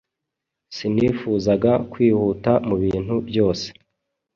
Sinifuzaga 0.75 1.71
kwihuta 1.91 2.51
mubintu 2.67 3.15
byose. 3.29 3.67